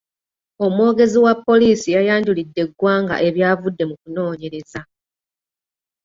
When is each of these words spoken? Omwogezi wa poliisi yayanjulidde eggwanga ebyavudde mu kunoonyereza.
Omwogezi 0.65 1.17
wa 1.25 1.33
poliisi 1.45 1.87
yayanjulidde 1.95 2.59
eggwanga 2.65 3.15
ebyavudde 3.27 3.83
mu 3.89 3.95
kunoonyereza. 4.01 4.81